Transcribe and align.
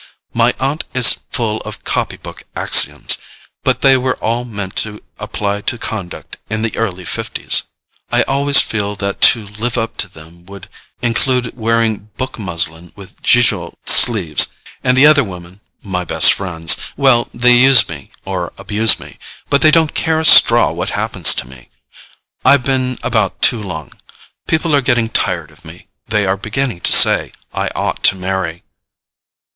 "My 0.33 0.55
aunt 0.59 0.83
is 0.95 1.13
full 1.29 1.61
of 1.61 1.83
copy 1.83 2.17
book 2.17 2.41
axioms, 2.55 3.17
but 3.63 3.81
they 3.81 3.95
were 3.97 4.15
all 4.17 4.45
meant 4.45 4.75
to 4.77 5.03
apply 5.19 5.61
to 5.61 5.77
conduct 5.77 6.37
in 6.49 6.63
the 6.63 6.75
early 6.75 7.05
fifties. 7.05 7.61
I 8.11 8.23
always 8.23 8.59
feel 8.59 8.95
that 8.95 9.21
to 9.21 9.45
live 9.45 9.77
up 9.77 9.97
to 9.97 10.07
them 10.07 10.47
would 10.47 10.69
include 11.03 11.55
wearing 11.55 12.09
book 12.17 12.39
muslin 12.39 12.91
with 12.95 13.21
gigot 13.21 13.75
sleeves. 13.85 14.47
And 14.83 14.97
the 14.97 15.05
other 15.05 15.23
women—my 15.23 16.05
best 16.05 16.33
friends—well, 16.33 17.29
they 17.31 17.53
use 17.53 17.87
me 17.87 18.09
or 18.25 18.53
abuse 18.57 18.99
me; 18.99 19.19
but 19.51 19.61
they 19.61 19.69
don't 19.69 19.93
care 19.93 20.19
a 20.19 20.25
straw 20.25 20.71
what 20.71 20.89
happens 20.89 21.31
to 21.35 21.47
me. 21.47 21.69
I've 22.43 22.63
been 22.65 22.97
about 23.03 23.39
too 23.39 23.61
long—people 23.61 24.73
are 24.73 24.81
getting 24.81 25.09
tired 25.09 25.51
of 25.51 25.63
me; 25.63 25.89
they 26.07 26.25
are 26.25 26.37
beginning 26.37 26.79
to 26.79 26.91
say 26.91 27.33
I 27.53 27.69
ought 27.75 28.01
to 28.05 28.15
marry." 28.15 28.63